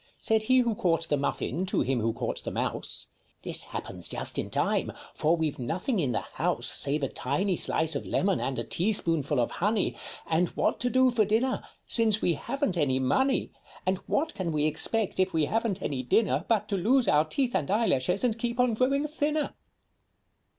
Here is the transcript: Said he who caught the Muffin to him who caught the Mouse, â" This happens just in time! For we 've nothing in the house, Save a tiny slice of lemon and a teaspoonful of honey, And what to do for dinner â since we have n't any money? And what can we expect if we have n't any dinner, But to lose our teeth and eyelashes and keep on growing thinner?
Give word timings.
Said 0.17 0.41
he 0.41 0.61
who 0.61 0.73
caught 0.73 1.07
the 1.09 1.15
Muffin 1.15 1.63
to 1.67 1.81
him 1.81 1.99
who 1.99 2.11
caught 2.11 2.43
the 2.43 2.49
Mouse, 2.49 3.05
â" 3.05 3.43
This 3.43 3.65
happens 3.65 4.07
just 4.07 4.39
in 4.39 4.49
time! 4.49 4.91
For 5.13 5.37
we 5.37 5.51
've 5.51 5.59
nothing 5.59 5.99
in 5.99 6.11
the 6.11 6.21
house, 6.21 6.65
Save 6.71 7.03
a 7.03 7.07
tiny 7.07 7.55
slice 7.55 7.93
of 7.95 8.07
lemon 8.07 8.39
and 8.39 8.57
a 8.57 8.63
teaspoonful 8.63 9.39
of 9.39 9.51
honey, 9.51 9.95
And 10.25 10.49
what 10.57 10.79
to 10.79 10.89
do 10.89 11.11
for 11.11 11.23
dinner 11.23 11.61
â 11.63 11.63
since 11.85 12.19
we 12.19 12.33
have 12.33 12.65
n't 12.65 12.77
any 12.77 12.97
money? 12.97 13.51
And 13.85 13.99
what 14.07 14.33
can 14.33 14.51
we 14.51 14.65
expect 14.65 15.19
if 15.19 15.33
we 15.35 15.45
have 15.45 15.67
n't 15.67 15.83
any 15.83 16.01
dinner, 16.01 16.45
But 16.47 16.67
to 16.69 16.77
lose 16.77 17.07
our 17.07 17.23
teeth 17.25 17.53
and 17.53 17.69
eyelashes 17.69 18.23
and 18.23 18.39
keep 18.39 18.59
on 18.59 18.73
growing 18.73 19.07
thinner? 19.07 19.53